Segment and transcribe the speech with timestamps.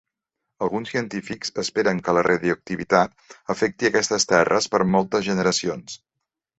[0.67, 6.05] Alguns científics esperen que la radioactivitat afecti aquestes terres per moltes generacions.